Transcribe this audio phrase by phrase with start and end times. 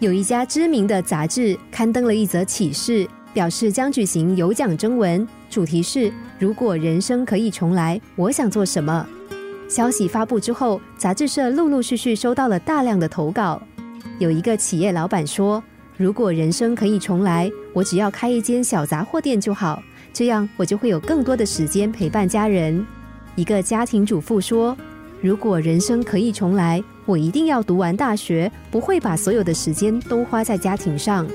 [0.00, 9.04] 有一家知名的杂志刊登了一则启示，表示将举行有奖征文，主题是“如果人生可以重来，我想做什么”。
[9.68, 13.60] 消息发布之后，杂志社陆陆续续收到了大量的投稿。
[14.20, 15.60] 有一个企业老板说
[15.98, 22.86] ：“如果人生可以重来，我只要开一间小杂货店就好，这样我就会有更多的时间陪伴家人。”
[23.34, 24.76] 一个家庭主妇说
[25.20, 31.26] ：“如果人生可以重来。”我一定要读完大学，不会把所有的时间都花在家庭上。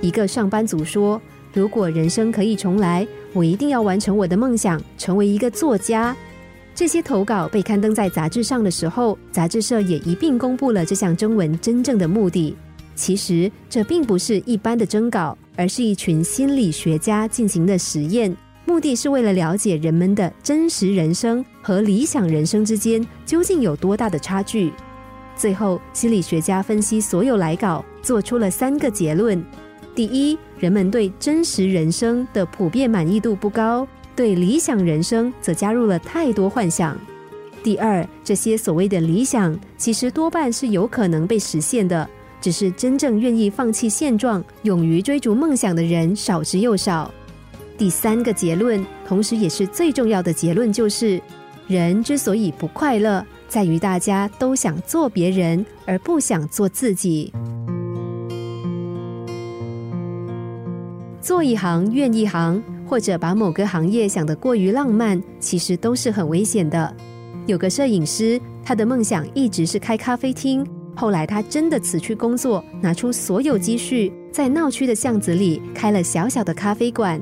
[0.00, 1.20] 一个上班族说
[1.52, 6.16] ：“如果人生可以重来，我一定要完成我的梦想，成为一个作家。”
[6.76, 12.56] 这些投稿被刊登在杂志上的时候，杂志社也一并公布了这项征文真正的目的。
[12.94, 18.32] 其实这并不是一般的征稿，而是一群心理学家进行的实验，
[18.70, 24.72] 目的是为了了解人们的真实人生和理想人生之间究竟有多大的差距。
[25.34, 29.44] 最后，心理学家分析所有来稿，做出了三个结论：
[29.92, 36.94] 第一，人们对真实人生的普遍满意度不高，对理想人生则加入了太多幻想；
[37.64, 42.08] 第二，这些所谓的理想，其实多半是有可能被实现的，
[42.40, 47.12] 只是真正愿意放弃现状、勇于追逐梦想的人少之又少；
[47.80, 51.18] 第三个结论，同时也是最重要的结论，就是
[51.66, 53.24] 人之所以不快乐。
[53.48, 57.32] 在于大家都想做别人，而不想做自己。
[61.22, 66.94] 做一行怨一行，或者把某个行业想得过于浪漫，其实都是很危险的。
[67.46, 70.66] 有个摄影师，他的梦想一直是开咖啡厅。
[70.94, 77.18] 后来他真的辞去工作，拿出所有积蓄，在闹区的巷子里开了小小的咖啡馆。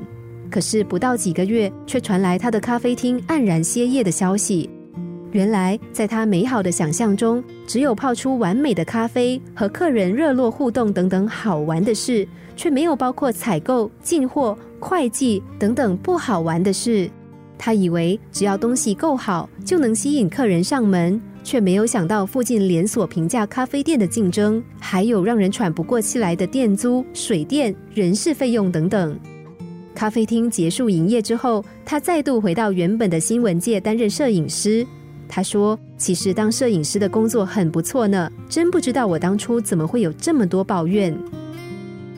[0.49, 4.69] 可是不到几个月，却传来他的咖啡厅黯然歇业的消息。
[5.31, 17.07] 原来，在他美好的想象中，只有泡出完美的咖啡和客人热络互动等等好玩的事，却没有包括采购、进货、会计等等不好玩的事。
[17.59, 29.15] 他以为只要东西够好，就能吸引客人上门，却没有想到附近连锁平价咖啡店的竞争，还有让人喘不过气来的店租、水电、人事费用等等。
[29.99, 34.87] 咖啡厅结束营业之后，他再度回到原本的新闻界担任摄影师。
[35.27, 41.13] 他说：“其实当摄影师的工作很不错呢，真不知道我当初怎么会有这么多抱怨。”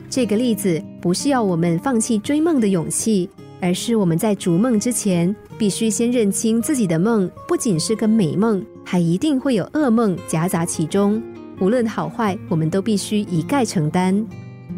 [0.08, 3.28] 这个例子不是要我们放弃追梦的勇气，
[3.60, 11.20] 而是我们在逐梦之前，必须先认清自己的梦不仅是个美梦，还一定会有噩梦夹杂其中。
[11.58, 14.24] 无论好坏，我们都必须一概承担。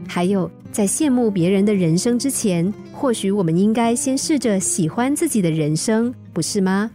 [0.08, 2.72] 还有，在羡慕别人的人生之前，
[3.04, 6.90] 或许我们应该先试着喜欢自己的人生，不是吗？